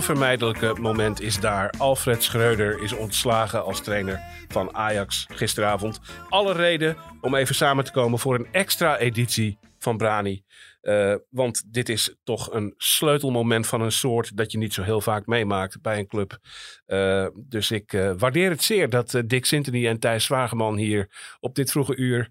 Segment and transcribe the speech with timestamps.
[0.00, 1.72] onvermijdelijke moment is daar.
[1.78, 6.00] Alfred Schreuder is ontslagen als trainer van Ajax gisteravond.
[6.28, 10.44] Alle reden om even samen te komen voor een extra editie van Brani.
[10.80, 15.00] Eh, want dit is toch een sleutelmoment van een soort dat je niet zo heel
[15.00, 16.38] vaak meemaakt bij een club.
[16.86, 21.08] Eh, dus ik eh, waardeer het zeer dat Dick Sintony en Thijs Zwageman hier
[21.40, 22.28] op dit vroege uur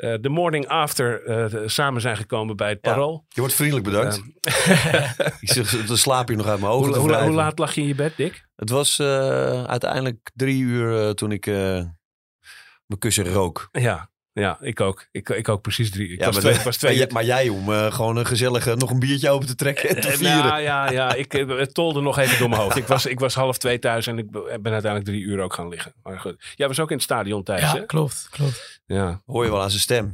[0.00, 2.80] eh, de morning after eh, samen zijn gekomen bij het.
[2.80, 3.24] Parool.
[3.28, 4.16] Je wordt vriendelijk bedankt.
[5.40, 6.94] ik zeg, dan slaap je nog uit mijn ogen.
[6.94, 8.46] Hoe, hoe, laat lag je in je bed, Dick?
[8.56, 13.68] Het was eh, uiteindelijk drie uur toen ik mijn kussen rook.
[13.72, 15.06] Ja, ja ik ook.
[15.10, 16.08] Ik, ik ook precies drie.
[16.12, 18.74] Ik Ja, was maar, twee, was maar, jij, maar jij om eh, gewoon een gezellige,
[18.76, 20.36] nog een biertje open te trekken en te Eh, vieren.
[20.44, 22.76] nou, ja, ja, ik eh, het tolde nog even door mijn hoofd.
[22.76, 25.68] Ik was, ik was half twee thuis en ik ben uiteindelijk drie uur ook gaan
[25.68, 25.92] liggen.
[26.02, 26.36] Maar goed.
[26.54, 27.86] Jij was ook in het stadion thuis, Ja, hè?
[27.86, 28.80] klopt, klopt.
[28.86, 29.22] Ja.
[29.26, 30.10] Hoor je wel aan zijn stem.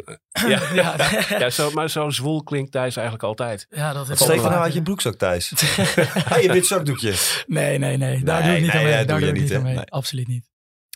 [0.47, 0.95] Ja, Ja,
[1.39, 3.67] ja zo, maar zo zwoel klinkt Thijs eigenlijk altijd.
[3.71, 5.53] ja dat heeft Steek van nou uit je broekzak, Thijs.
[6.29, 7.15] hey, je wit zakdoekje.
[7.47, 8.25] Nee, nee, nee.
[8.25, 8.93] Daar Nee, doe ik niet nee, aan mee.
[9.05, 9.75] Daar doe doe je ik niet aan mee.
[9.75, 9.85] Nee.
[9.91, 10.45] Absoluut niet.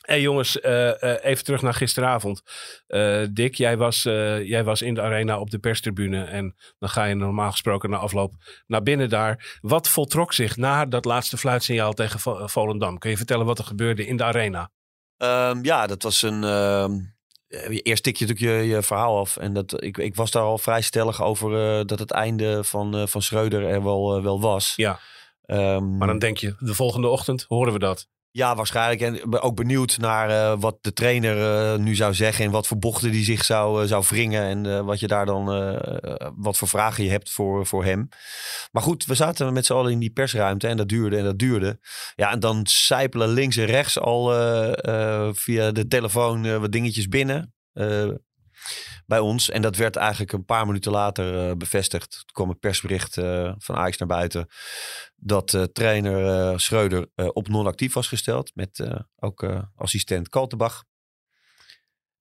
[0.00, 2.42] Hey, jongens, eh, eh, even terug naar gisteravond.
[2.86, 6.24] Eh, Dick, jij was, jij was in de arena op de perstribune.
[6.24, 8.32] En dan ga je normaal gesproken na afloop
[8.66, 9.58] naar binnen daar.
[9.60, 12.98] Wat voltrok zich na dat laatste fluitsignaal tegen Vo- Volendam?
[12.98, 14.70] Kun je vertellen wat er gebeurde in de arena?
[15.16, 16.44] Ehm, ja, dat was een...
[16.44, 16.92] ehm,
[17.48, 19.36] eh, eerst tik je natuurlijk je, je verhaal af.
[19.36, 21.50] En dat, ik, ik was daar al vrij stellig over
[21.86, 24.72] dat het einde van, van Schreuder er wel, wel was.
[24.76, 24.98] Ja.
[25.44, 28.08] Ehm, Maar dan denk je, de volgende ochtend horen we dat.
[28.32, 29.00] Ja, waarschijnlijk.
[29.00, 32.44] En ook benieuwd naar eh, wat de trainer eh, nu zou zeggen.
[32.44, 34.42] En wat voor bochten die zich zou, eh, zou wringen.
[34.42, 35.44] En wat je daar dan,
[36.36, 38.08] wat voor vragen je hebt voor, voor hem.
[38.72, 40.68] Maar goed, we zaten met z'n allen in die persruimte.
[40.68, 41.78] En dat duurde en dat duurde.
[42.14, 44.24] Ja, en dan sijpelen links en rechts al
[45.34, 47.54] via de telefoon wat dingetjes binnen.
[49.10, 49.50] Bij ons.
[49.50, 52.10] En dat werd eigenlijk een paar minuten later eh, bevestigd.
[52.10, 54.46] Toen kwam een persbericht eh, van Ajax naar buiten.
[55.16, 58.54] Dat eh, trainer Schreuder op non-actief was gesteld.
[58.54, 60.84] Met ook assistent Kaltenbach.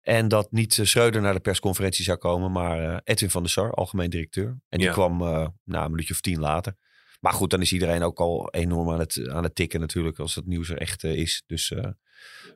[0.02, 2.52] En dat niet Schreuder naar de persconferentie zou komen.
[2.52, 4.48] Maar Edwin van der Sar, algemeen directeur.
[4.70, 4.94] En die Ja.
[4.94, 6.76] kwam eh nou, een minuutje of tien later.
[7.20, 10.20] Maar goed, dan is iedereen ook al enorm aan het, aan het tikken natuurlijk.
[10.20, 11.44] Als het nieuws er echt is.
[11.46, 11.94] Dus nou,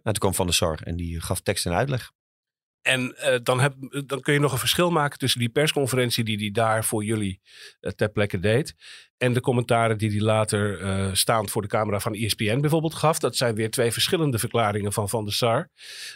[0.04, 2.12] toen kwam Van der Sar en die gaf tekst en uitleg.
[2.84, 3.74] En eh, dan, heb,
[4.06, 7.42] dan kun je nog een verschil maken tussen die persconferentie die hij daar voor jullie
[7.80, 8.76] eh, ter plekke deed.
[9.18, 13.20] En de commentaren die hij later eh, staand voor de camera van ESPN bijvoorbeeld gaf.
[13.20, 15.70] Dat zijn weer twee verschillende verklaringen van Van der Sar.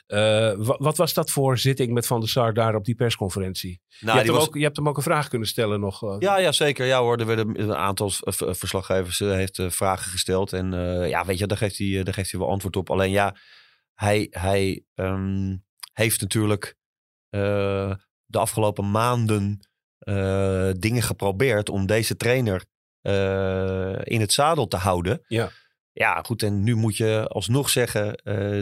[0.08, 3.82] Wa- wat was dat voor zitting met Van der Sar daar op die persconferentie?
[3.88, 5.80] je, Nou, hebt die hem was, ook, je hebt hem ook een vraag kunnen stellen
[5.80, 6.20] nog.
[6.20, 6.86] Ja, ja, zeker.
[6.86, 10.54] Ja hoor, er werden een aantal verslaggevers heeft vragen gesteld.
[10.54, 10.72] En
[11.10, 12.90] ja, weet je, daar geeft, hij, daar geeft hij wel antwoord op.
[12.90, 13.36] Alleen ja,
[13.94, 15.56] hij, hij ehm,
[15.98, 16.76] heeft natuurlijk
[17.30, 17.94] eh,
[18.26, 19.60] de afgelopen maanden
[19.98, 22.66] eh, dingen geprobeerd om deze trainer
[23.02, 25.24] eh, in het zadel te houden.
[25.28, 25.52] Ja.
[25.92, 26.44] Ja, goed.
[26.44, 28.22] En nu moet je alsnog zeggen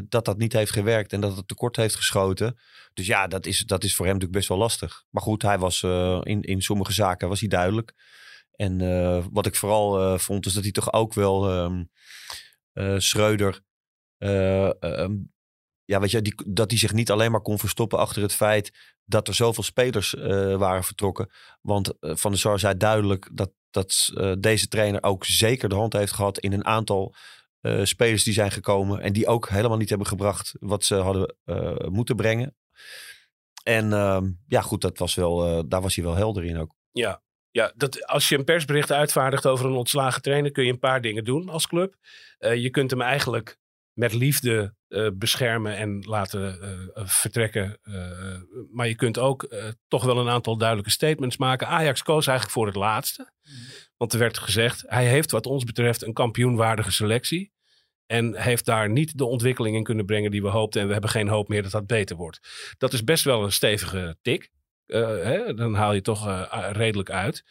[0.10, 2.60] dat dat niet heeft gewerkt en dat het tekort heeft geschoten.
[2.94, 5.04] Dus ja, dat is, dat is voor hem natuurlijk best wel lastig.
[5.10, 5.84] Maar goed, hij was
[6.24, 7.94] in, in sommige zaken was hij duidelijk.
[8.52, 8.78] En
[9.32, 11.50] wat ik vooral vond, is dat hij toch ook wel
[12.76, 13.62] eh, Schreuder.
[14.18, 15.16] eh, ehm,
[15.86, 18.96] ja, weet je, die, dat hij zich niet alleen maar kon verstoppen achter het feit
[19.06, 21.30] dat er zoveel spelers eh, waren vertrokken.
[21.62, 25.76] Want eh, Van der Sar zei duidelijk dat, dat eh, deze trainer ook zeker de
[25.76, 27.16] hand heeft gehad in een aantal
[27.84, 29.02] spelers die zijn gekomen.
[29.02, 31.36] En die ook helemaal niet hebben gebracht wat ze hadden
[31.92, 32.56] moeten brengen.
[33.64, 36.76] En ehm, ja, goed, dat was wel, daar was hij wel helder in ook.
[36.92, 37.22] Ja,
[37.52, 41.02] ja dat, als je een persbericht uitvaardigt over een ontslagen trainer, kun je een paar
[41.02, 41.96] dingen doen als club.
[42.38, 43.60] Je kunt hem eigenlijk
[43.96, 47.80] met liefde eh, beschermen en laten eh, eh, vertrekken.
[48.72, 49.56] Maar je kunt ook
[49.88, 51.68] toch wel een aantal duidelijke statements maken.
[51.68, 53.32] Ajax koos eigenlijk voor het laatste.
[53.98, 57.54] Want er werd gezegd, hij heeft wat ons betreft een kampioenwaardige selectie.
[58.06, 60.82] En heeft daar niet de ontwikkeling in kunnen brengen die we hoopten.
[60.82, 62.40] En we hebben geen hoop meer dat dat beter wordt.
[62.78, 64.50] Dat is best wel een stevige tik.
[64.86, 67.44] Hè, dan haal je toch redelijk uit.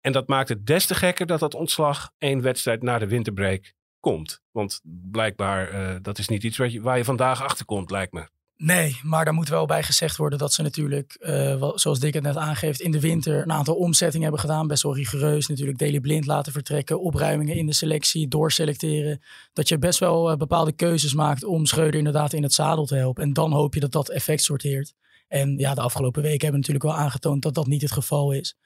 [0.00, 3.74] En dat maakt het des te gekker dat dat ontslag één wedstrijd na de winterbreak
[4.10, 4.40] komt.
[4.50, 4.80] Want
[5.10, 8.28] blijkbaar, eh, dat is niet iets waar je, waar je vandaag achter komt, lijkt me.
[8.56, 12.22] Nee, maar daar moet wel bij gezegd worden dat ze natuurlijk, eh, zoals Dick het
[12.22, 14.66] net aangeeft, in de winter een aantal omzettingen hebben gedaan.
[14.66, 15.46] Best wel rigoureus.
[15.46, 19.22] Natuurlijk Daily Blind laten vertrekken, opruimingen in de selectie, doorselecteren.
[19.52, 22.96] Dat je best wel eh, bepaalde keuzes maakt om Schreuder inderdaad in het zadel te
[22.96, 23.22] helpen.
[23.22, 24.94] En dan hoop je dat dat effect sorteert.
[25.28, 28.56] En ja, de afgelopen weken hebben natuurlijk wel aangetoond dat dat niet het geval is.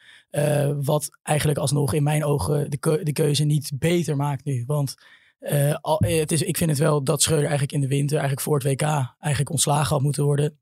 [0.83, 4.65] Wat eigenlijk alsnog in mijn ogen de, de keuze niet beter maakt nu.
[4.67, 4.95] Want
[5.41, 8.19] eh, al, eh, het is, ik vind het wel dat Schreuder eigenlijk in de winter,
[8.19, 8.83] eigenlijk voor het WK,
[9.19, 10.59] eigenlijk ontslagen had moeten worden.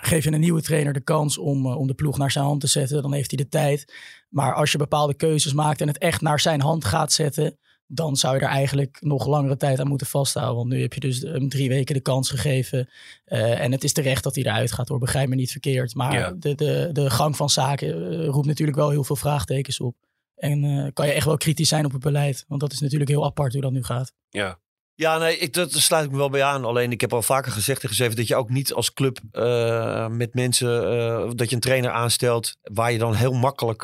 [0.00, 2.60] Geef je een nieuwe trainer de kans om, eh, om de ploeg naar zijn hand
[2.60, 3.94] te zetten, dan heeft hij de tijd.
[4.28, 8.16] Maar als je bepaalde keuzes maakt en het echt naar zijn hand gaat zetten, dan
[8.16, 10.56] zou je er eigenlijk nog langere tijd aan moeten vasthouden.
[10.56, 12.88] Want nu heb je dus hem drie weken de kans gegeven.
[13.24, 15.94] En het is terecht dat hij eruit gaat hoor, begrijp me niet verkeerd.
[15.94, 16.30] Maar Ja.
[16.38, 19.96] de, de, de gang van zaken roept natuurlijk wel heel veel vraagtekens op.
[20.38, 22.44] En eh, kan je echt wel kritisch zijn op het beleid.
[22.48, 24.12] Want dat is natuurlijk heel apart hoe dat nu gaat.
[24.28, 24.58] Ja,
[24.94, 26.64] Ja, nee, ik, dat, daar sluit ik me wel bij aan.
[26.64, 30.08] Alleen ik heb al vaker gezegd en gezegd dat je ook niet als club eh,
[30.08, 33.82] met mensen, eh, dat je een trainer aanstelt waar je dan heel makkelijk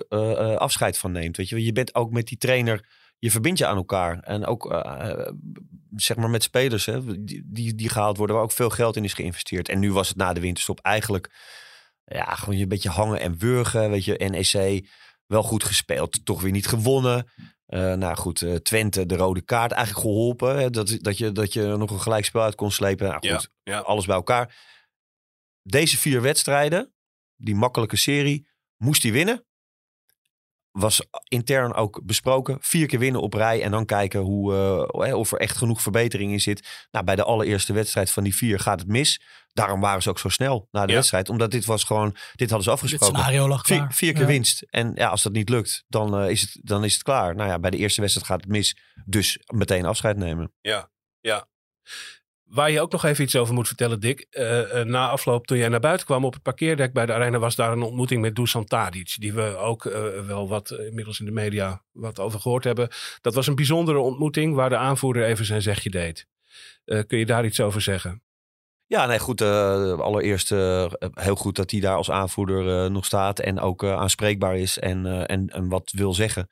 [0.59, 1.37] afscheid van neemt.
[1.37, 4.21] Weet je, je bent ook met die trainer, je verbindt je aan elkaar.
[4.21, 4.85] En ook
[5.97, 9.05] zeg maar met spelers hè, die, die, die gehaald worden, waar ook veel geld in
[9.05, 9.69] is geïnvesteerd.
[9.69, 11.31] En nu was het na de winterstop eigenlijk
[12.05, 13.91] ja, gewoon je een beetje hangen en wurgen.
[13.91, 14.87] Weet je, NEC
[15.27, 17.33] wel goed gespeeld, toch weer niet gewonnen.
[17.67, 20.59] Eh, nou goed, eh, Twente de rode kaart eigenlijk geholpen.
[20.59, 23.09] Hè, dat, dat, je, dat je nog een gelijkspel uit kon slepen.
[23.09, 23.79] Nou, ja, goed, ja.
[23.79, 24.57] alles bij elkaar.
[25.63, 26.95] Deze vier wedstrijden,
[27.37, 29.47] die makkelijke serie, moest hij winnen.
[30.79, 32.59] Was intern ook besproken.
[32.61, 34.55] Vier keer winnen op rij en dan kijken hoe,
[35.05, 36.87] eh, of er echt genoeg verbetering in zit.
[36.91, 39.21] Nou, bij de allereerste wedstrijd van die vier gaat het mis.
[39.53, 40.95] Daarom waren ze ook zo snel na de Ja.
[40.95, 41.29] wedstrijd.
[41.29, 43.17] Omdat dit was gewoon, dit hadden ze Dit afgesproken.
[43.17, 43.79] scenario lag klaar.
[43.79, 44.27] Vier, vier keer Ja.
[44.27, 44.63] winst.
[44.71, 47.35] En ja, als dat niet lukt, dan, eh, is het, dan is het klaar.
[47.35, 48.77] Nou ja, bij de eerste wedstrijd gaat het mis.
[49.05, 50.53] Dus meteen afscheid nemen.
[50.61, 50.91] Ja,
[51.21, 51.49] ja.
[52.45, 54.27] Waar je ook nog even iets over moet vertellen, Dick.
[54.31, 57.39] Eh, eh, na afloop, toen jij naar buiten kwam op het parkeerdek bij de arena,
[57.39, 59.15] was daar een ontmoeting met Dusan Tadic.
[59.19, 62.89] Die we ook eh, wel wat inmiddels in de media wat over gehoord hebben.
[63.21, 66.27] Dat was een bijzondere ontmoeting waar de aanvoerder even zijn zegje deed.
[66.85, 68.23] Kun je daar iets over zeggen?
[68.87, 69.41] Ja, nee, goed.
[69.41, 70.49] allereerst
[71.15, 73.39] heel goed dat hij daar als aanvoerder nog staat.
[73.39, 76.49] En ook aanspreekbaar is en, en, en wat wil zeggen.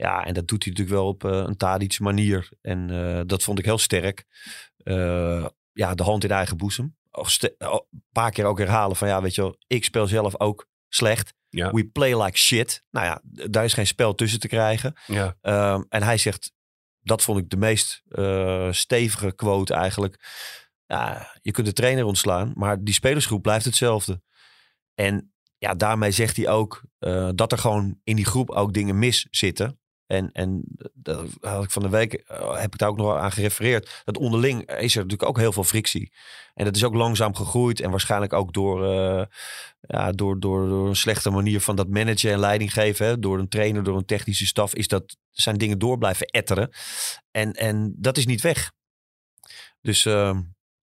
[0.00, 2.48] Ja, en dat doet hij natuurlijk wel op eh, een Tadic manier.
[2.60, 4.24] En eh, dat vond ik heel sterk.
[4.76, 6.96] Eh, ja, de hand in eigen boezem.
[7.10, 11.34] Een paar keer ook herhalen van ja, weet je wel, ik speel zelf ook slecht.
[11.48, 11.70] Ja.
[11.70, 12.84] We play like shit.
[12.90, 13.20] Nou ja,
[13.50, 14.94] daar is geen spel tussen te krijgen.
[15.06, 16.52] Ja, Ehm, en hij zegt,
[17.00, 18.02] dat vond ik de meest
[18.70, 20.28] stevige quote eigenlijk.
[20.86, 24.22] Ja, je kunt de trainer ontslaan, maar die spelersgroep blijft hetzelfde.
[24.94, 26.82] En ja, daarmee zegt hij ook
[27.34, 29.79] dat er gewoon in die groep ook dingen mis zitten.
[30.10, 30.62] En, en
[30.94, 34.02] dat had ik van de week eh, heb ik daar ook nog aan gerefereerd.
[34.04, 36.12] Dat onderling is er natuurlijk ook heel veel frictie.
[36.54, 37.80] En dat is ook langzaam gegroeid.
[37.80, 39.24] En waarschijnlijk ook door, eh,
[39.80, 43.20] ja, door, door, door een slechte manier van dat managen en leiding geven.
[43.20, 44.74] Door een trainer, door een technische staf.
[44.74, 46.70] Is dat zijn dingen door blijven etteren.
[47.30, 48.72] En, en dat is niet weg.
[49.80, 50.40] Dus ehm,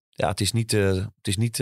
[0.09, 1.59] ja, het is niet, eh, het is niet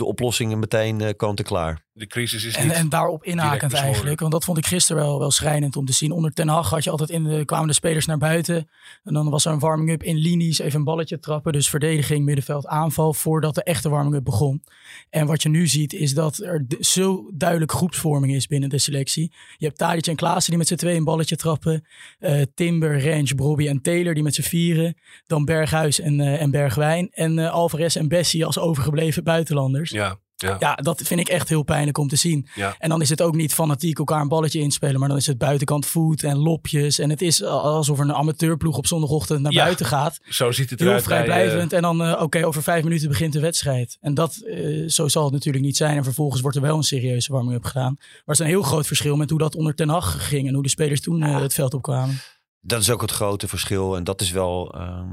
[0.00, 1.82] de oplossingen meteen eh kant en klaar.
[1.92, 2.76] de crisis is En, niet...
[2.76, 4.20] en daarop inhakend eigenlijk.
[4.20, 6.12] Want dat vond ik gisteren wel, wel schrijnend om te zien.
[6.12, 8.68] Onder Ten Hag had je altijd in de, kwamen de spelers naar buiten.
[9.04, 10.58] En dan was er een warming-up in linies.
[10.58, 11.52] Even een balletje trappen.
[11.52, 13.14] Dus verdediging, middenveld, aanval.
[13.14, 14.62] Voordat de echte warming-up begon.
[15.10, 19.32] En wat je nu ziet is dat er zo duidelijk groepsvorming is binnen de selectie.
[19.56, 21.84] Je hebt Tadic en Klaassen die met z'n tweeën een balletje trappen.
[22.18, 24.94] Eh, Timber, Range, Brobby en Taylor die met z'n vieren.
[25.26, 27.08] Dan Berghuis en, eh, en Bergwijn.
[27.10, 29.89] En eh, Alvarez en Bessie als overgebleven buitenlanders.
[29.90, 30.56] Ja, ja.
[30.58, 32.46] Ja, dat vind ik echt heel pijnlijk om te zien.
[32.54, 32.74] Ja.
[32.78, 35.38] En dan is het ook niet fanatiek elkaar een balletje inspelen, maar dan is het
[35.38, 36.98] buitenkant voet en lopjes.
[36.98, 39.62] En het is alsof er een amateurploeg op zondagochtend naar Ja.
[39.62, 40.18] buiten gaat.
[40.28, 41.06] Zo ziet het Heel eruit.
[41.06, 41.72] bij, eh, vrijblijvend.
[41.72, 43.96] En dan, eh, oké, over vijf minuten begint de wedstrijd.
[44.00, 45.96] En dat, eh, zo zal het natuurlijk niet zijn.
[45.96, 47.94] En vervolgens wordt er wel een serieuze warming-up gedaan.
[47.98, 50.48] Maar het is een heel groot verschil met hoe dat onder Ten Hag ging.
[50.48, 52.20] En hoe de spelers toen eh, het veld opkwamen.
[52.60, 53.96] Dat is ook het grote verschil.
[53.96, 54.74] En dat is wel.
[54.74, 55.08] ehm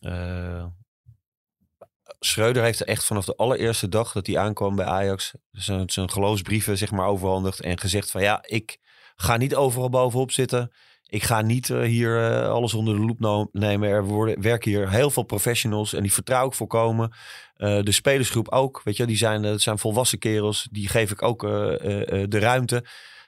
[0.00, 0.64] eh,
[2.24, 5.32] Schreuder heeft echt vanaf de allereerste dag dat hij aankwam bij Ajax.
[5.50, 7.60] zijn, zijn geloofsbrieven zeg maar overhandigd.
[7.60, 8.78] En gezegd van ja, ik
[9.16, 10.72] ga niet overal bovenop zitten.
[11.06, 13.88] Ik ga niet eh, hier eh, alles onder de loep nemen.
[13.88, 17.12] Er worden, werken hier heel veel professionals en die vertrouw ik volkomen.
[17.54, 18.80] Eh, de spelersgroep ook.
[18.84, 20.68] Weet je, die zijn, het zijn volwassen kerels.
[20.70, 22.84] Die geef ik ook de ruimte.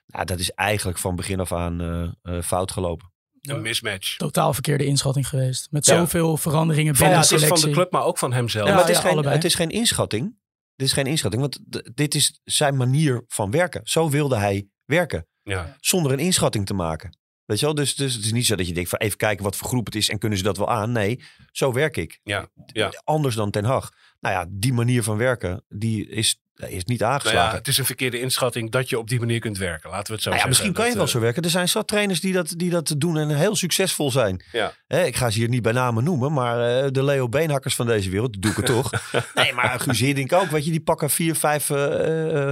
[0.06, 3.13] Nou, dat is eigenlijk van begin af aan fout gelopen.
[3.48, 4.16] Een mismatch.
[4.16, 5.68] Totaal verkeerde inschatting geweest.
[5.70, 5.96] Met Ja.
[5.96, 7.68] zoveel veranderingen Van, binnen het de is van selectie.
[7.74, 8.68] de club, maar ook van hemzelf.
[8.68, 9.34] Maar het is, geen, allebei.
[9.34, 10.36] het is geen inschatting.
[10.76, 11.58] Dit is geen inschatting, want
[11.96, 13.80] dit is zijn manier van werken.
[13.84, 15.76] Zo wilde hij werken, Ja.
[15.80, 17.18] zonder een inschatting te maken.
[17.44, 17.74] Weet je wel?
[17.74, 19.86] Dus, dus het is niet zo dat je denkt van even kijken wat voor groep
[19.86, 20.92] het is en kunnen ze dat wel aan.
[20.92, 21.22] Nee,
[21.52, 22.20] zo werk ik.
[22.22, 23.00] Ja, ja.
[23.04, 23.90] Anders dan Ten Hag.
[24.20, 27.50] Nou ja, die manier van werken, die is, is niet Nou aangeslagen.
[27.50, 29.90] ja, het is een verkeerde inschatting dat je op die manier kunt werken.
[29.90, 30.49] Laten we het zo Nou ja, zeggen.
[30.49, 31.42] misschien kan je wel eh, zo werken.
[31.42, 34.44] Er zijn zat trainers die dat, die dat doen en heel succesvol zijn.
[34.52, 34.73] Ja.
[34.87, 37.87] Hè, ik ga ze hier niet bij namen noemen, maar eh, de Leo Beenhakkers van
[37.87, 38.90] deze wereld, doe ik het toch.
[39.34, 40.46] nee, maar Guus Hiddink ook.
[40.46, 42.50] Weet je, die pakken vier, vijf eh,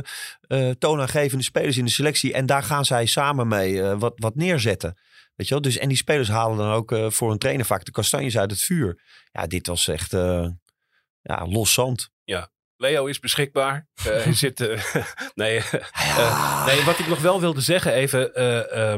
[0.78, 2.32] toonaangevende spelers in de selectie.
[2.32, 4.98] En daar gaan zij samen mee wat, wat neerzetten.
[5.34, 5.62] Weet je wel?
[5.62, 8.60] Dus, en die spelers halen dan ook voor een trainer vaak de kastanjes uit het
[8.60, 9.00] vuur.
[9.32, 10.12] Ja, dit was echt
[11.22, 12.10] ja, los zand.
[12.82, 13.86] Leo is beschikbaar.
[14.02, 14.60] Hij zit.
[14.60, 14.80] eh,
[15.34, 15.56] nee,
[15.92, 18.34] eh, nee, wat ik nog wel wilde zeggen, even.
[18.34, 18.94] eh,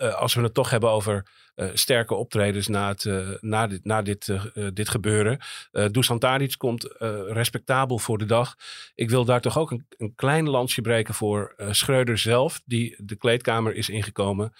[0.00, 3.84] eh, als we het toch hebben over eh, sterke optredens na, het, eh, na, dit,
[3.84, 4.32] na dit,
[4.72, 5.38] dit gebeuren.
[5.72, 6.94] Uh, Dusan Tadic komt
[7.28, 8.54] respectabel voor de dag.
[8.94, 12.60] Ik wil daar toch ook een, een klein lansje breken voor Schreuder zelf.
[12.64, 14.52] Die de kleedkamer is ingekomen.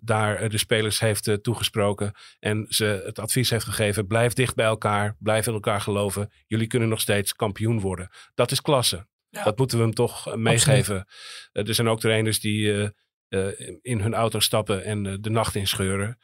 [0.00, 2.12] daar de spelers heeft toegesproken.
[2.40, 4.06] En ze het advies heeft gegeven.
[4.06, 5.16] Blijf dicht bij elkaar.
[5.18, 6.30] Blijf in elkaar geloven.
[6.46, 8.10] Jullie kunnen nog steeds kampioen worden.
[8.34, 9.06] Dat is klasse.
[9.30, 9.44] Ja.
[9.44, 11.06] Dat moeten we hem toch meegeven.
[11.52, 12.92] Er zijn ook trainers die
[13.82, 16.18] in hun auto stappen en eh, de nacht inscheuren.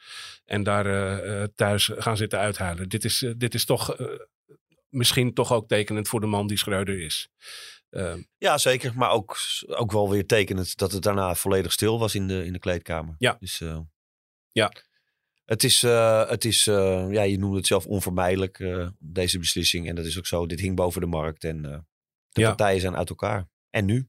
[0.45, 2.89] En daar eh, eh, thuis gaan zitten uithuilen.
[2.89, 4.05] Dit is, eh, dit is toch eh,
[4.89, 7.29] misschien toch ook tekenend voor de man die Schreuder is.
[7.89, 8.91] Eh, Ja, zeker.
[8.95, 12.53] Maar ook, ook wel weer tekenend dat het daarna volledig stil was in de, in
[12.53, 13.15] de kleedkamer.
[13.17, 13.37] Ja.
[13.39, 13.79] Dus, eh,
[14.51, 14.71] Ja.
[15.45, 19.87] Het is, eh, het is eh, ja, je noemde het zelf onvermijdelijk, eh, deze beslissing.
[19.89, 20.45] En dat is ook zo.
[20.45, 21.77] Dit hing boven de markt en eh,
[22.29, 22.47] de Ja.
[22.47, 23.47] partijen zijn uit elkaar.
[23.69, 24.07] En nu?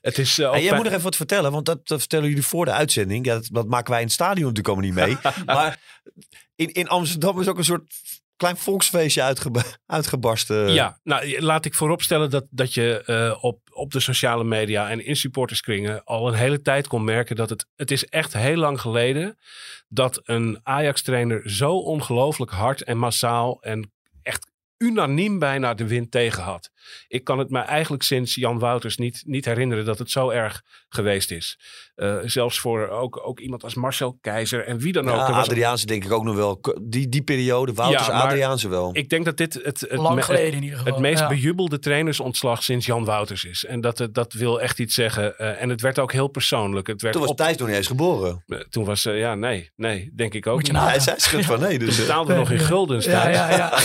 [0.00, 2.28] Het is eh, En jij bij- moet nog even wat vertellen, want dat, dat vertellen
[2.28, 3.26] jullie voor de uitzending.
[3.26, 5.44] Ja, dat, dat maken wij in het stadion natuurlijk allemaal niet mee.
[5.56, 5.78] maar
[6.56, 7.92] in, in Amsterdam is ook een soort
[8.36, 10.72] klein volksfeestje uitgeba- uitgebarsten.
[10.72, 15.04] Ja, nou laat ik vooropstellen dat, dat je eh, op, op de sociale media en
[15.04, 18.80] in supporterskringen al een hele tijd kon merken dat het, het is echt heel lang
[18.80, 19.38] geleden
[19.88, 23.92] dat een Ajax-trainer zo ongelooflijk hard en massaal en
[24.78, 26.70] unaniem bijna de wind tegen had.
[27.08, 30.62] Ik kan het me eigenlijk sinds Jan Wouters niet, niet herinneren dat het zo erg
[30.88, 31.58] geweest is.
[31.94, 35.16] Eh, zelfs voor ook, ook iemand als Marcel Keizer en wie dan ook.
[35.16, 36.60] Ja, was- Adriaanse denk ik ook nog wel.
[36.82, 38.90] Die, die periode, Wouters, Ja, Adriaanse wel.
[38.92, 40.92] ik denk dat dit het, het, Lang me- geleden in ieder geval.
[40.92, 41.28] het meest ja.
[41.28, 43.64] bejubelde trainersontslag sinds Jan Wouters is.
[43.64, 45.38] En dat, eh, dat wil echt iets zeggen.
[45.38, 46.86] Eh, en het werd ook heel persoonlijk.
[46.86, 48.44] Het werd Toen was op, Thijs nog niet eens geboren.
[48.70, 50.78] toen was, ja, nee, nee, denk ik ook Moet je.
[50.78, 51.78] Hij zei van nee.
[51.78, 53.78] Dus, Toen we nog in guldens Ja, ja, ja.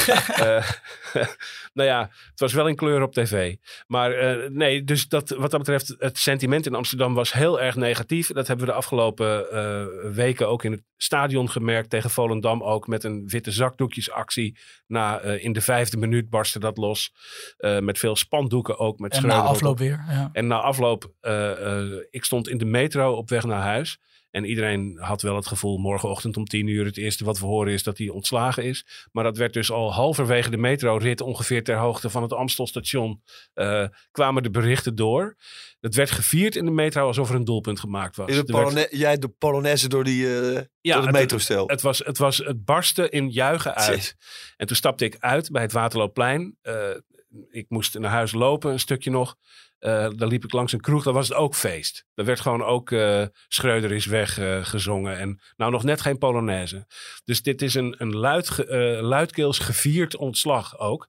[1.74, 3.56] Nou ja, het was wel in kleur op tv.
[3.88, 7.76] Maar eh, nee, dus dat, wat dat betreft, het sentiment in Amsterdam was heel erg
[7.76, 8.28] negatief.
[8.28, 11.90] Dat hebben we de afgelopen eh, weken ook in het stadion gemerkt.
[11.90, 14.58] Tegen Volendam ook met een witte zakdoekjesactie.
[14.88, 17.14] Na, eh, in de vijfde minuut barstte dat los.
[17.80, 19.00] Met veel spandoeken ook.
[19.00, 19.78] Met En na afloop op.
[19.80, 20.06] weer.
[20.10, 20.30] Ja.
[20.32, 21.12] En na afloop,
[22.10, 24.00] ik stond in de metro op weg naar huis.
[24.32, 27.74] En iedereen had wel het gevoel, morgenochtend om tien uur, het eerste wat we horen
[27.74, 29.08] is dat hij ontslagen is.
[29.12, 33.22] Maar dat werd dus al halverwege de metrorit, ongeveer ter hoogte van het Amstelstation,
[33.54, 35.36] eh, kwamen de berichten door.
[35.80, 38.28] Het werd gevierd in de metro alsof er een doelpunt gemaakt was.
[38.28, 41.68] de Er werd- jij de Polonaise door, die, eh door het het- metrostel.
[41.68, 44.16] het, was, het, was, het barstte in juichen uit.
[44.58, 46.58] En toen stapte ik uit bij het Waterloopplein.
[46.62, 46.74] Eh,
[47.50, 49.36] ik moest naar huis lopen, een stukje nog.
[49.80, 52.06] Eh dan liep ik langs een kroeg, daar was het ook feest.
[52.14, 55.18] Er werd gewoon ook eh, Schreuder is weg eh, gezongen.
[55.18, 56.88] En nou nog net geen Polonaise.
[57.24, 58.66] Dus dit is een, een luid,
[59.02, 61.08] luidkeels gevierd ontslag ook.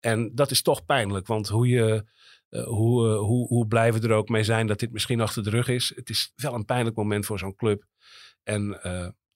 [0.00, 2.04] En dat is toch pijnlijk, want hoe je...
[2.50, 5.68] hoe, hoe, hoe blij we er ook mee zijn dat dit misschien achter de rug
[5.68, 5.92] is.
[5.94, 7.84] Het is wel een pijnlijk moment voor zo'n club.
[8.42, 8.80] En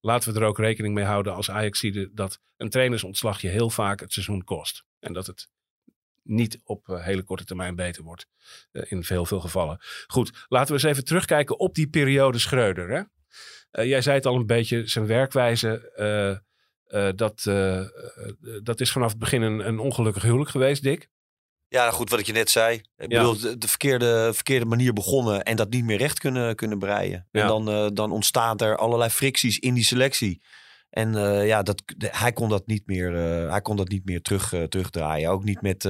[0.01, 4.01] laten we er ook rekening mee houden als Ajax dat een trainersontslag je heel vaak
[4.01, 4.85] het seizoen kost.
[4.99, 5.49] En dat het
[6.25, 8.27] niet op eh, hele korte termijn beter wordt.
[8.73, 9.79] eh, in veel, veel gevallen.
[10.07, 12.89] Goed, laten we eens even terugkijken op die periode Schreuder.
[12.91, 13.03] Hè?
[13.71, 15.93] Eh, jij zei het al een beetje, zijn werkwijze.
[17.17, 17.43] dat,
[18.63, 21.09] dat is vanaf het begin een, een ongelukkig huwelijk geweest, Dick.
[21.69, 22.75] Ja, goed, wat ik je net zei.
[22.77, 23.19] Ik Ja.
[23.19, 27.29] bedoel, de, de verkeerde, verkeerde manier begonnen en dat niet meer recht kunnen, kunnen breien.
[27.31, 27.41] Ja.
[27.41, 30.43] En dan, dan ontstaan er allerlei fricties in die selectie.
[30.95, 34.05] En eh, ja, dat, de- hij kon dat niet meer, eh, hij kon dat niet
[34.05, 35.31] meer terug, eh, terugdraaien.
[35.31, 35.89] Ook niet met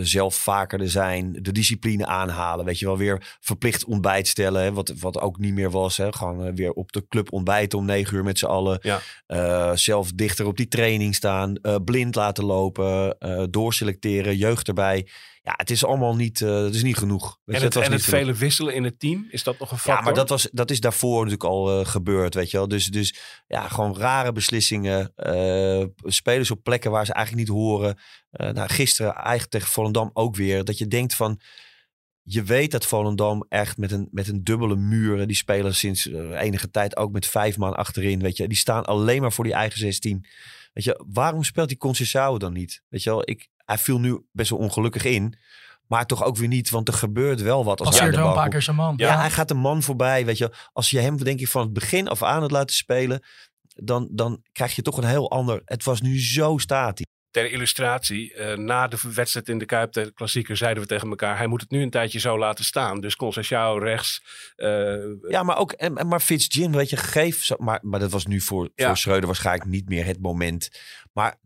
[0.00, 2.64] zelf vaker er zijn, de discipline aanhalen.
[2.64, 4.62] Weet je wel, weer verplicht ontbijt stellen.
[4.62, 5.96] Hè, wat, wat ook niet meer was.
[5.96, 6.12] Hè.
[6.12, 8.78] Gewoon weer op de club ontbijten om negen uur met z'n allen.
[9.26, 9.76] Ja.
[9.76, 11.58] Zelf dichter op die training staan.
[11.84, 13.16] blind laten lopen.
[13.50, 15.06] doorselecteren, jeugd erbij.
[15.42, 17.38] Ja, het is allemaal niet, eh, het is niet genoeg.
[17.44, 19.76] Weet En het, was en het vele wisselen in het team, is dat nog een
[19.76, 19.94] factor?
[19.94, 22.68] Ja, maar dat, was, dat is daarvoor natuurlijk al eh, gebeurd, weet je wel.
[22.68, 23.14] Dus, dus
[23.46, 25.12] ja, gewoon rare beslissingen.
[25.14, 27.98] eh, spelers op plekken waar ze eigenlijk niet horen.
[28.30, 30.64] Nou, gisteren eigenlijk tegen Volendam ook weer.
[30.64, 31.40] Dat je denkt van,
[32.22, 35.26] je weet dat Volendam echt met een, met een dubbele muur.
[35.26, 38.48] Die spelen sinds enige tijd ook met vijf man achterin, weet je.
[38.48, 40.26] Die staan alleen maar voor die eigen 16.
[40.72, 42.82] Weet je, waarom speelt die Conceição dan niet?
[42.88, 45.38] Weet je wel, ik, hij viel nu best wel ongelukkig in.
[45.86, 47.80] Maar toch ook weer niet, want er gebeurt wel wat.
[47.80, 48.94] Als Passeert de wel een bal paar keer zijn man.
[48.96, 50.24] Ja, hij gaat een man voorbij.
[50.24, 53.22] Weet je, als je hem denk ik van het begin af aan had laten spelen,
[53.74, 55.62] dan, dan krijg je toch een heel ander.
[55.64, 57.06] Het was nu zo statisch.
[57.30, 61.36] Ter illustratie, eh, na de wedstrijd in de Kuip, de klassieker, zeiden we tegen elkaar...
[61.36, 63.00] hij moet het nu een tijdje zo laten staan.
[63.00, 64.22] Dus Conceição rechts.
[64.56, 64.94] eh,
[65.28, 67.58] Ja, maar ook, en, maar Fitzjim, weet je, geef.
[67.58, 68.86] Maar, maar dat was nu voor, Ja.
[68.86, 70.68] voor Schreuder waarschijnlijk niet meer het moment.
[71.12, 71.38] Maar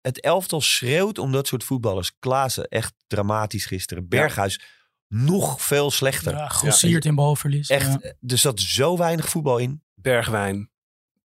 [0.00, 2.12] het elftal schreeuwt om dat soort voetballers.
[2.18, 4.08] Klaassen, echt dramatisch gisteren.
[4.08, 4.60] Berghuis,
[5.08, 6.32] nog veel slechter.
[6.36, 7.68] Ja, grossiert in balverlies.
[7.68, 8.12] Echt, Ja.
[8.26, 9.82] er zat zo weinig voetbal in.
[9.94, 10.70] Bergwijn,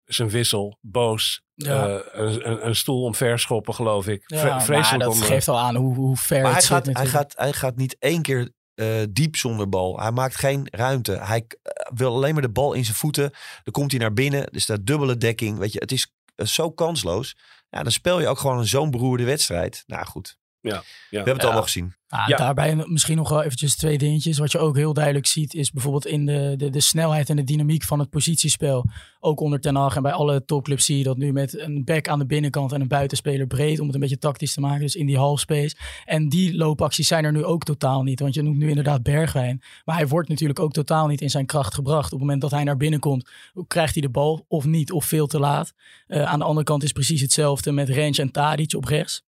[0.06, 1.42] zijn wissel, boos.
[1.56, 1.88] Ja.
[1.88, 4.24] eh, een, een, een stoel omverschoppen, geloof ik.
[4.26, 6.88] Ja, vreselijk dat om, eh, geeft al aan hoe, hoe ver Maar het hij zit
[6.88, 10.00] gaat, hij, gaat, hij gaat niet één keer eh, diep zonder bal.
[10.00, 11.12] Hij maakt geen ruimte.
[11.12, 13.32] Hij eh, wil alleen maar de bal in zijn voeten.
[13.64, 14.50] Dan komt hij naar binnen.
[14.50, 15.58] Er staat dubbele dekking.
[15.58, 17.36] Weet je, het is eh, zo kansloos.
[17.70, 19.84] Ja, dan speel je ook gewoon zo'n beroerde wedstrijd.
[19.88, 20.82] Nou goed, Ja, ja.
[21.10, 21.94] we hebben het allemaal gezien.
[22.08, 22.38] Ah, Ja.
[22.38, 24.38] Daarbij misschien nog wel eventjes twee dingetjes.
[24.38, 27.44] Wat je ook heel duidelijk ziet is bijvoorbeeld in de, de, de snelheid en de
[27.44, 28.86] dynamiek van het positiespel.
[29.20, 32.08] Ook onder Ten Hag en bij alle topclubs zie je dat nu met een back
[32.08, 33.80] aan de binnenkant en een buitenspeler breed.
[33.80, 35.76] Om het een beetje tactisch te maken, dus in die halfspace.
[36.06, 38.20] En die loopacties zijn er nu ook totaal niet.
[38.20, 39.62] Want je noemt nu inderdaad Bergwijn.
[39.86, 42.06] Maar hij wordt natuurlijk ook totaal niet in zijn kracht gebracht.
[42.06, 43.30] Op het moment dat hij naar binnen komt,
[43.68, 45.74] krijgt hij de bal of niet of veel te laat.
[46.08, 49.28] Eh, aan de andere kant is precies hetzelfde met Rens en Tadic op rechts.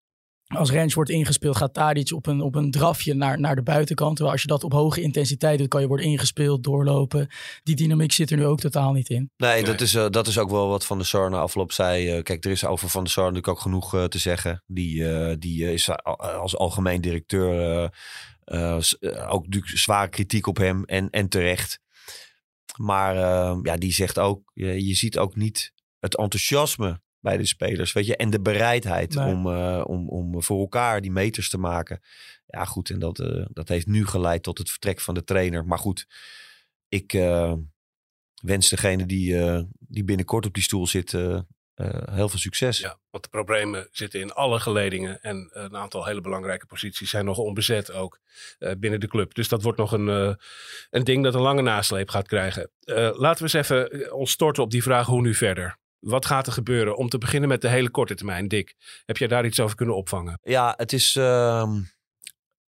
[0.58, 4.12] Als Rens wordt ingespeeld, gaat Tadic op een, op een drafje naar, naar de buitenkant.
[4.16, 7.28] Terwijl als je dat op hoge intensiteit doet, kan je worden ingespeeld, doorlopen.
[7.64, 9.32] Die dynamiek zit er nu ook totaal niet in.
[9.38, 12.10] Nee, Dat, is, eh, dat is ook wel wat Van der Sar na afloop zei.
[12.10, 14.64] Eh, kijk, er is over Van der Sar natuurlijk ook genoeg eh, te zeggen.
[14.68, 17.90] Die, eh, die is als algemeen directeur
[19.28, 21.80] ook zware kritiek op hem en, en terecht.
[22.78, 23.16] Maar
[23.64, 27.94] ja, die zegt ook, je, je ziet ook niet het enthousiasme bij de spelers.
[27.94, 29.34] Weet je, en de bereidheid Nee.
[29.34, 32.02] om, eh, om, om voor elkaar die meters te maken.
[32.46, 32.90] Ja, goed.
[32.90, 35.66] En dat, eh, dat heeft nu geleid tot het vertrek van de trainer.
[35.66, 36.08] Maar goed,
[36.88, 37.54] ik eh,
[38.42, 41.12] wens degene die, eh, die binnenkort op die stoel zit
[42.12, 42.80] heel veel succes.
[42.80, 45.22] Ja, want de problemen zitten in alle geledingen.
[45.22, 48.20] En een aantal hele belangrijke posities zijn nog onbezet ook
[48.60, 49.34] eh, binnen de club.
[49.34, 50.34] Dus dat wordt nog een, eh,
[50.90, 52.72] een ding dat een lange nasleep gaat krijgen.
[52.80, 55.80] Eh, laten we eens even ons storten op die vraag hoe nu verder.
[56.02, 56.98] Wat gaat er gebeuren?
[56.98, 58.48] Om te beginnen met de hele korte termijn.
[58.48, 60.40] Dick, heb jij daar iets over kunnen opvangen?
[60.44, 61.16] Ja, het is.
[61.16, 61.82] ehm,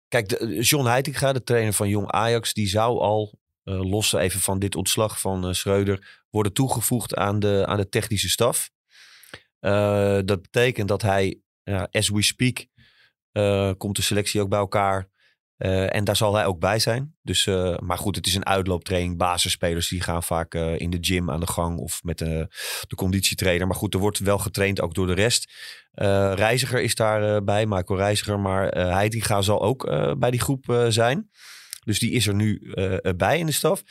[0.08, 4.40] kijk, de, John Heitinga, de trainer van Jong Ajax, die zou al, eh, los even
[4.40, 8.70] van dit ontslag van eh, Schreuder, worden toegevoegd aan de, aan de technische staf.
[9.60, 11.40] Eh, dat betekent dat hij,
[11.90, 12.66] as we speak,
[13.32, 15.08] eh, komt de selectie ook bij elkaar.
[15.56, 17.16] Eh, en daar zal hij ook bij zijn.
[17.22, 19.16] Dus, eh, maar goed, het is een uitlooptraining.
[19.16, 22.48] Basisspelers die gaan vaak eh, in de gym aan de gang of met de,
[22.88, 23.66] de conditietrainer.
[23.66, 25.52] Maar goed, er wordt wel getraind ook door de rest.
[26.34, 28.40] Reiziger is daarbij, bij, Michael Reiziger.
[28.40, 29.86] Maar eh Heitinga zal ook
[30.18, 31.30] bij die groep zijn.
[31.84, 32.72] Dus die is er nu
[33.16, 33.82] bij in de staf.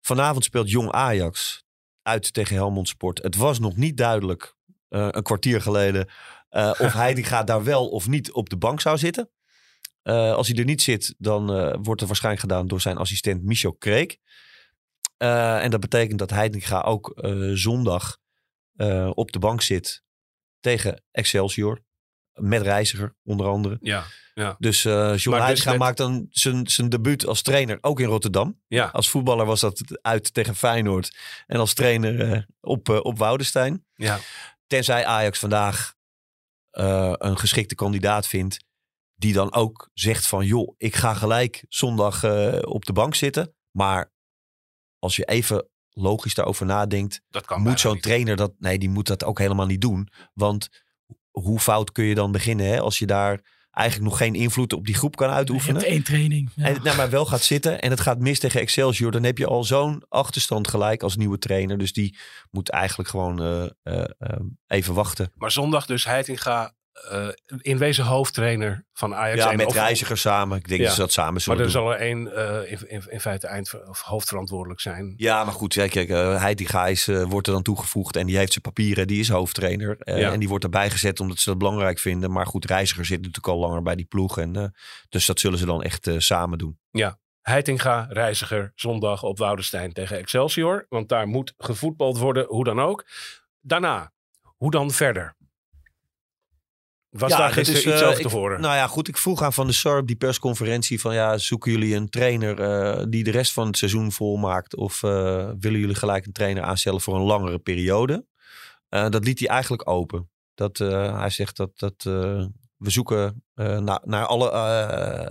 [0.00, 1.64] Vanavond speelt Jong Ajax
[2.02, 3.22] uit tegen Helmond Sport.
[3.22, 4.54] Het was nog niet duidelijk,
[4.88, 6.08] een kwartier geleden,
[6.78, 9.30] of Heitinga daar wel of niet op de bank zou zitten.
[10.04, 13.42] Eh, als hij er niet zit, dan eh, wordt er waarschijnlijk gedaan door zijn assistent
[13.42, 14.18] Michel Kreek.
[15.16, 17.12] Eh, en dat betekent dat Heitinga ook
[17.54, 18.18] zondag
[19.14, 20.02] op de bank zit
[20.60, 21.82] tegen Excelsior.
[22.32, 23.78] Met Reiziger onder andere.
[23.80, 24.56] Ja, ja.
[24.58, 28.60] Dus eh John dus Heitinga maakt dan zijn, zijn debuut als trainer ook in Rotterdam.
[28.66, 28.86] ja.
[28.86, 31.16] Als voetballer was dat uit tegen Feyenoord.
[31.46, 33.84] En als trainer op, op Woudenstein.
[33.94, 34.18] ja.
[34.66, 35.94] Tenzij Ajax vandaag
[36.70, 38.64] een geschikte kandidaat vindt.
[39.24, 43.54] Die dan ook zegt van joh, ik ga gelijk zondag eh, op de bank zitten.
[43.70, 44.12] Maar
[44.98, 47.20] als je even logisch daarover nadenkt.
[47.28, 50.08] Dat kan moet zo'n trainer dat, nee die moet dat ook helemaal niet doen.
[50.34, 50.68] Want
[51.30, 54.86] hoe fout kun je dan beginnen hè, als je daar eigenlijk nog geen invloed op
[54.86, 55.76] die groep kan Je uitoefenen.
[55.76, 56.50] hebt één training.
[56.54, 56.64] Ja.
[56.64, 59.10] En nou maar wel gaat zitten en het gaat mis tegen Excelsior.
[59.10, 61.78] Dan heb je al zo'n achterstand gelijk als nieuwe trainer.
[61.78, 62.16] Dus die
[62.50, 65.32] moet eigenlijk gewoon eh, eh, eh, even wachten.
[65.34, 66.74] Maar zondag dus Heitinga
[67.10, 67.28] eh,
[67.60, 69.42] in wezen hoofdtrainer van Ajax.
[69.44, 70.58] Ja, met of- reiziger samen.
[70.58, 70.86] Ik denk Ja.
[70.86, 71.72] dat ze dat samen Maar zullen er doen.
[71.72, 75.14] zal er één eh, in, in, in feite eind, of hoofdverantwoordelijk zijn.
[75.16, 78.52] Ja, maar goed, kijk, kijk, Heitinga is, eh, wordt er dan toegevoegd en die heeft
[78.52, 79.96] zijn papieren, die is hoofdtrainer.
[79.98, 80.32] Eh, Ja.
[80.32, 82.32] En die wordt erbij gezet omdat ze dat belangrijk vinden.
[82.32, 84.38] Maar goed, Reiziger zit natuurlijk al langer bij die ploeg.
[84.38, 84.74] En,
[85.08, 86.78] dus dat zullen ze dan echt samen doen.
[87.42, 90.86] Heitinga, reiziger, zondag op Woudenstein tegen Excelsior.
[90.88, 93.06] Want daar moet gevoetbald worden, hoe dan ook.
[93.60, 94.12] Daarna,
[94.56, 95.36] hoe dan verder?
[97.18, 98.60] Was daar dat gisteren is, iets eh, te horen?
[98.60, 99.08] Nou ja, goed.
[99.08, 102.60] Ik vroeg aan Van der Sar op die persconferentie van ja, zoeken jullie een trainer
[102.60, 104.76] eh, die de rest van het seizoen volmaakt?
[104.76, 108.26] Of eh, willen jullie gelijk een trainer aanstellen voor een langere periode?
[108.88, 110.30] Dat liet hij eigenlijk open.
[110.54, 112.02] Dat, hij zegt dat, dat
[112.76, 114.50] we zoeken naar, naar alle,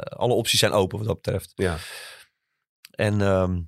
[0.09, 1.51] alle opties zijn open wat dat betreft.
[1.55, 1.77] Ja.
[2.91, 3.59] En ehm,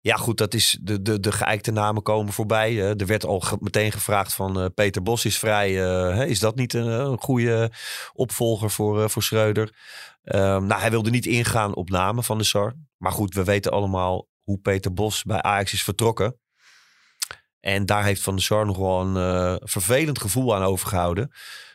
[0.00, 2.80] ja, goed, dat is de, de, de geëikte namen komen voorbij.
[2.90, 5.84] Er werd al ge- meteen gevraagd van eh, Peter Bos is vrij.
[5.84, 7.70] eh, is dat niet een, een goede
[8.12, 9.74] opvolger voor, eh, voor Schreuder?
[10.22, 12.74] Ehm, nou, hij wilde niet ingaan op namen van de SAR.
[12.96, 16.38] Maar goed, we weten allemaal hoe Peter Bos bij Ajax is vertrokken.
[17.60, 21.30] En daar heeft Van der Sar nog wel een vervelend gevoel aan overgehouden.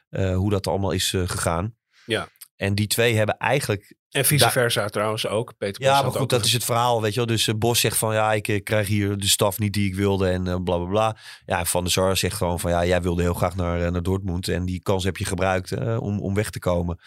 [0.10, 1.76] eh, hoe dat allemaal is gegaan.
[2.06, 2.28] Ja.
[2.56, 5.54] En die twee hebben eigenlijk En vice versa trouwens ook.
[5.58, 7.26] Peter Bos ja, maar goed, ook dat een- is het verhaal, weet je wel.
[7.26, 9.96] Dus eh, Bos zegt van, ja, ik eh, krijg hier de staf niet die ik
[9.96, 11.18] wilde en eh, bla, bla, bla.
[11.46, 14.48] Ja, Van der Sar zegt gewoon van, ja, jij wilde heel graag naar, naar Dortmund.
[14.48, 17.00] En die kans heb je gebruikt om, om weg te komen.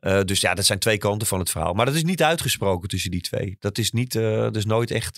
[0.00, 0.22] Ja.
[0.24, 1.72] Dus ja, dat zijn twee kanten van het verhaal.
[1.74, 3.56] Maar dat is niet uitgesproken tussen die twee.
[3.60, 5.16] Dat is niet, dat is nooit echt,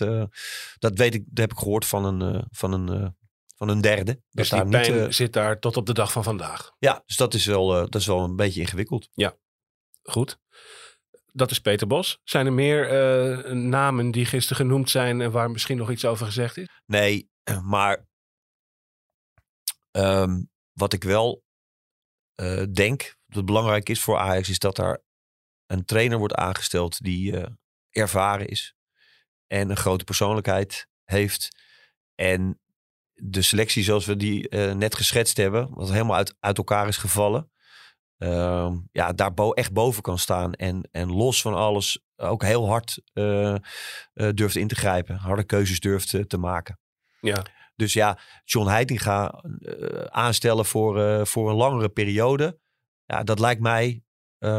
[0.79, 3.15] dat weet ik, dat heb ik gehoord van een, van een,
[3.57, 4.13] van een derde.
[4.13, 6.71] Dat Dus die daar pijn niet, zit daar tot op de dag van vandaag.
[6.79, 9.09] ja, dus dat is, wel, dat is wel een beetje ingewikkeld.
[10.03, 10.39] Goed.
[11.31, 12.19] Dat is Peter Bos.
[12.23, 16.25] Zijn er meer eh, namen die gisteren genoemd zijn en waar misschien nog iets over
[16.25, 16.67] gezegd is?
[16.85, 17.29] Nee,
[17.63, 18.07] maar
[19.91, 20.41] ehm,
[20.71, 21.43] wat ik wel
[22.35, 25.03] eh, denk, dat belangrijk is voor Ajax, is dat er
[25.65, 27.51] een trainer wordt aangesteld die eh,
[27.89, 28.75] ervaren is
[29.47, 31.49] en een grote persoonlijkheid heeft.
[32.15, 32.59] En
[33.13, 37.51] de selectie zoals we die net geschetst hebben, wat helemaal uit, uit elkaar is gevallen,
[38.21, 42.67] ehm, ja, daar bo- echt boven kan staan en, en los van alles ook heel
[42.67, 43.59] hard eh, eh,
[44.33, 46.79] durft in te grijpen, harde keuzes durft eh, te maken.
[47.21, 47.43] Ja,
[47.75, 49.43] Dus ja, John Heitinga
[50.09, 52.59] aanstellen voor, voor een langere periode.
[53.05, 54.03] Ja, dat lijkt mij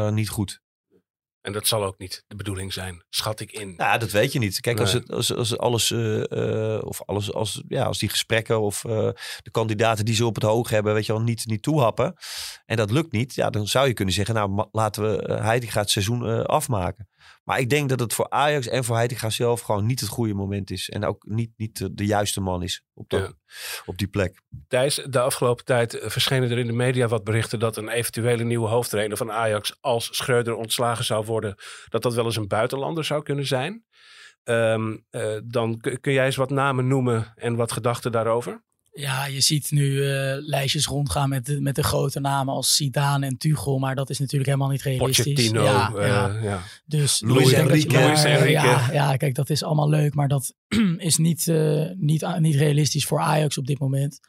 [0.09, 0.61] niet goed.
[1.43, 3.67] En dat zal ook niet de bedoeling zijn, schat ik in.
[3.67, 4.59] Nou, ja, dat weet je niet.
[4.59, 6.31] Kijk, als, het, als, als alles, eh,
[6.75, 9.09] eh, of alles, als, ja, als die gesprekken of eh,
[9.41, 12.15] de kandidaten die ze op het hoog hebben, weet je wel, niet, niet toehappen.
[12.65, 13.35] En dat lukt niet.
[13.35, 17.09] Ja, dan zou je kunnen zeggen, nou, laten we uh, Heitinga het seizoen afmaken.
[17.43, 20.33] Maar ik denk dat het voor Ajax en voor Heitinga zelf gewoon niet het goede
[20.33, 20.89] moment is.
[20.89, 23.31] En ook niet, niet de, de juiste man is op, dat, Ja.
[23.85, 24.41] op die plek.
[24.67, 28.67] Thijs, de afgelopen tijd verschenen er in de media wat berichten dat een eventuele nieuwe
[28.67, 31.55] hoofdtrainer van Ajax, als Schreuder ontslagen zou worden,
[31.89, 33.85] dat dat wel eens een buitenlander zou kunnen zijn.
[34.43, 38.63] Ehm, eh, dan kun jij eens wat namen noemen en wat gedachten daarover?
[38.93, 43.25] Ja, je ziet nu eh, lijstjes rondgaan met de, met de grote namen als Zidane
[43.25, 43.79] en Tuchel.
[43.79, 45.35] Maar dat is natuurlijk helemaal niet realistisch.
[45.63, 46.39] Ja, eh, ja.
[46.41, 46.61] ja.
[46.85, 48.51] Dus Luis je- Enrique.
[48.51, 50.13] Ja, ja, kijk, dat is allemaal leuk.
[50.13, 50.53] Maar dat
[50.97, 54.19] is niet, eh, niet, niet realistisch voor Ajax op dit moment.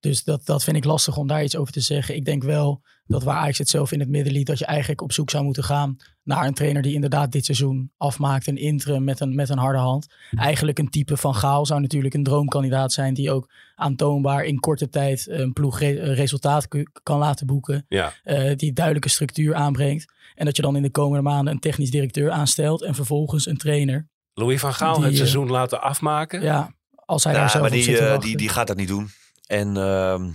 [0.00, 2.14] Dus dat, dat vind ik lastig om daar iets over te zeggen.
[2.14, 4.46] Ik denk wel dat waar Ajax het zelf in het midden liet...
[4.46, 6.82] dat je eigenlijk op zoek zou moeten gaan naar een trainer...
[6.82, 8.46] die inderdaad dit seizoen afmaakt.
[8.46, 10.06] Een interim met een, met een harde hand.
[10.30, 13.14] Eigenlijk een type van Gaal zou natuurlijk een droomkandidaat zijn...
[13.14, 16.68] die ook aantoonbaar in korte tijd een ploeg re- resultaat
[17.02, 17.84] kan laten boeken.
[17.88, 18.12] Ja.
[18.24, 20.12] eh, die duidelijke structuur aanbrengt.
[20.34, 22.82] En dat je dan in de komende maanden een technisch directeur aanstelt...
[22.82, 24.08] en vervolgens een trainer.
[24.34, 26.42] Louis van Gaal Die, het eh, seizoen laten afmaken.
[26.42, 28.28] Ja, als hij Ja, daar zelf maar op zit te eh, wachten.
[28.28, 29.08] die, die gaat dat niet doen.
[29.48, 30.30] En ehm,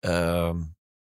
[0.00, 0.60] ehm,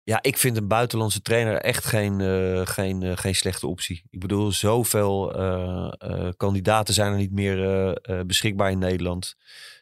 [0.05, 4.03] ja, ik vind een buitenlandse trainer echt geen, eh, geen, eh, geen slechte optie.
[4.09, 9.35] Ik bedoel, zoveel eh, kandidaten zijn er niet meer beschikbaar in Nederland.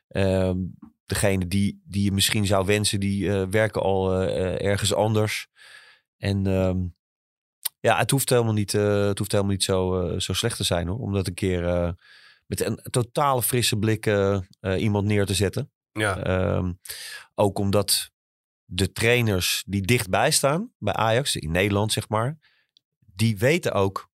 [0.08, 0.58] Ehm,
[1.06, 5.47] degene die, die je misschien zou wensen, die werken al ergens anders.
[6.17, 6.43] En
[7.79, 10.99] ja, het hoeft helemaal niet, het hoeft helemaal niet zo, zo slecht te zijn hoor.
[10.99, 11.95] Om dat een keer
[12.45, 14.12] met een totale frisse blik
[14.77, 15.71] iemand neer te zetten.
[15.93, 16.17] Ja.
[16.17, 16.73] Ehm,
[17.36, 18.12] ook omdat
[18.65, 22.38] de trainers die dichtbij staan bij Ajax, in Nederland zeg maar,
[22.99, 24.12] die weten ook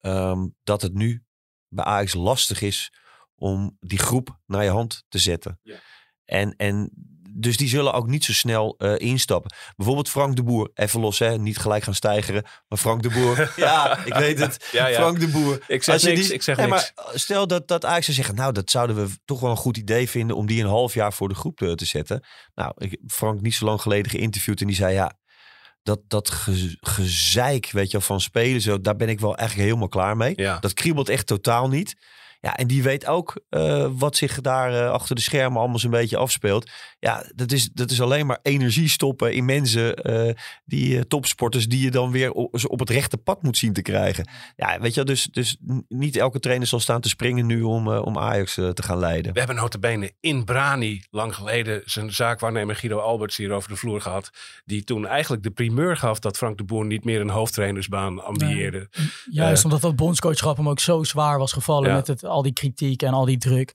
[0.00, 1.24] ehm, dat het nu
[1.68, 2.92] bij Ajax lastig is
[3.34, 5.60] om die groep naar je hand te zetten.
[5.62, 5.78] Ja.
[6.24, 6.90] En, en
[7.34, 9.54] dus die zullen ook niet zo snel eh, instappen.
[9.76, 12.42] Bijvoorbeeld Frank de Boer, even los hè, niet gelijk gaan stijgeren.
[12.68, 14.68] Maar Frank de Boer, ja, ik weet het.
[14.72, 14.94] Ja, ja.
[14.94, 15.64] Frank de Boer.
[15.66, 16.92] Ik zeg niks, die- ik zeg Nee, niks.
[16.94, 19.76] Maar stel dat, dat Ajax zou zeggen, nou dat zouden we toch wel een goed
[19.76, 22.24] idee vinden om die een half jaar voor de groep eh, te zetten.
[22.54, 25.12] Nou, ik heb Frank niet zo lang geleden geïnterviewd en die zei ja,
[25.82, 29.68] dat, dat ge- gezeik, weet je wel, van spelen, zo, daar ben ik wel eigenlijk
[29.68, 30.32] helemaal klaar mee.
[30.36, 30.58] Ja.
[30.58, 31.94] Dat kriebelt echt totaal niet.
[32.44, 35.90] Ja, en die weet ook eh, wat zich daar eh, achter de schermen allemaal zo'n
[35.90, 36.70] beetje afspeelt.
[36.98, 41.82] Ja, dat is, dat is alleen maar energie stoppen in mensen, eh, die topsporters, die
[41.82, 44.28] je dan weer op, op het rechte pad moet zien te krijgen.
[44.56, 45.56] Ja, weet je, wel, dus, dus
[45.88, 49.32] niet elke trainer zal staan te springen nu om, om Ajax te gaan leiden.
[49.32, 54.00] We hebben notabene in Brani lang geleden zijn zaakwaarnemer Guido Alberts hier over de vloer
[54.00, 54.30] gehad.
[54.64, 58.88] Die toen eigenlijk de primeur gaf dat Frank de Boer niet meer een hoofdtrainersbaan ambieerde.
[59.30, 61.94] Juist omdat dat bondscoachschap hem ook zo zwaar was gevallen Ja.
[61.94, 63.74] met het, al die kritiek en al die druk.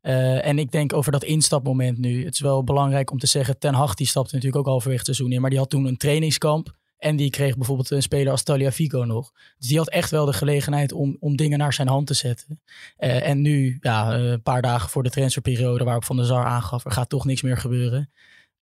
[0.00, 2.24] Eh, en ik denk over dat instapmoment nu.
[2.24, 5.14] Het is wel belangrijk om te zeggen, Ten Hag die stapte natuurlijk ook halverwege het
[5.14, 5.40] seizoen in.
[5.40, 6.80] Maar die had toen een trainingskamp.
[6.98, 9.32] En die kreeg bijvoorbeeld een speler als Taliafico nog.
[9.58, 12.60] Dus die had echt wel de gelegenheid om, om dingen naar zijn hand te zetten.
[12.96, 16.44] Eh, en nu, ja, eh, een paar dagen voor de transferperiode waarop Van der Sar
[16.44, 18.10] aangaf, er gaat toch niks meer gebeuren.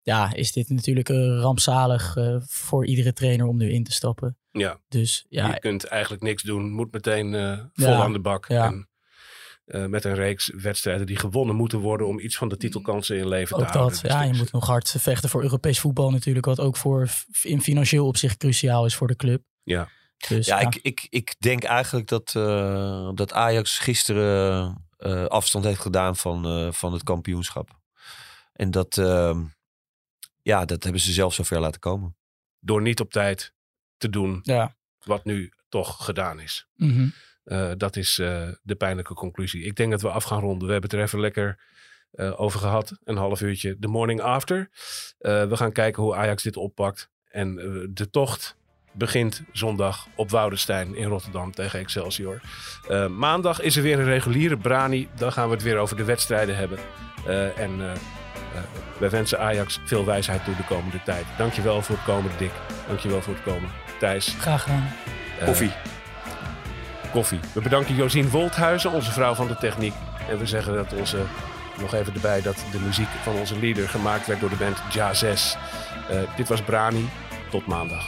[0.02, 1.10] Ja, is dit natuurlijk
[1.42, 4.38] rampzalig voor iedere trainer om nu in te stappen.
[4.52, 6.72] Ja, Dus ja, je kunt eigenlijk niks doen.
[6.72, 7.32] Moet meteen
[7.74, 8.48] vol Ja, aan de bak.
[8.48, 8.66] ja.
[8.66, 8.89] En,
[9.70, 13.28] eh, met een reeks wedstrijden die gewonnen moeten worden om iets van de titelkansen in
[13.28, 13.82] leven te houden.
[13.82, 14.02] dat.
[14.02, 16.46] Dus Ja, je moet nog hard vechten voor Europees voetbal natuurlijk.
[16.46, 17.10] Wat ook voor
[17.42, 19.44] in financieel opzicht cruciaal is voor de club.
[19.64, 19.90] Ja.
[20.28, 25.80] Dus, Ja, Ik, ik, ik denk eigenlijk dat, eh, dat Ajax gisteren eh, afstand heeft
[25.80, 27.80] gedaan van, eh, van het kampioenschap.
[28.54, 29.40] En dat, eh,
[30.42, 32.16] ja, dat hebben ze zelf zover laten komen.
[32.60, 33.54] Door niet op tijd
[33.98, 34.76] te doen ja.
[35.04, 36.68] wat nu toch gedaan is.
[36.76, 37.08] Mhm.
[37.50, 39.64] Eh, dat is eh, de pijnlijke conclusie.
[39.64, 40.68] Ik denk dat we af gaan ronden.
[40.68, 41.60] We hebben het er even lekker
[42.12, 42.98] eh, over gehad.
[43.04, 43.76] Een half uurtje.
[43.80, 44.70] De morning after.
[45.20, 47.10] Eh, we gaan kijken hoe Ajax dit oppakt.
[47.30, 47.56] En
[47.94, 48.58] de tocht
[48.94, 52.42] begint zondag op Woudenstein in Rotterdam tegen Excelsior.
[52.88, 55.08] Eh, maandag is er weer een reguliere Brani.
[55.16, 56.80] Dan gaan we het weer over de wedstrijden hebben.
[57.28, 57.78] Eh, en
[59.00, 61.26] wij wensen Ajax veel wijsheid toe de komende tijd.
[61.38, 62.52] Dankjewel voor het komen, Dick.
[62.88, 64.36] Dankjewel voor het komen, Thijs.
[64.40, 64.90] Graag gedaan.
[65.46, 65.99] Koffie.
[67.14, 69.94] We bedanken Josien Wolthuizen, onze vrouw van de techniek.
[70.30, 71.18] En we zeggen dat onze,
[71.80, 75.14] nog even erbij, dat de muziek van onze leader gemaakt werd door de band Ja
[75.14, 75.58] 6.
[76.10, 77.10] Eh, dit was Brani.
[77.50, 78.08] Tot maandag.